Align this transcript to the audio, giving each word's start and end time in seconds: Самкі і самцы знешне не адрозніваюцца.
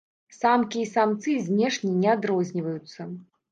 Самкі 0.37 0.81
і 0.83 0.85
самцы 0.93 1.35
знешне 1.49 1.93
не 2.01 2.09
адрозніваюцца. 2.17 3.11